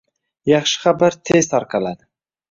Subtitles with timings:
[0.51, 2.03] Yaxshi xabar tez tarqaladi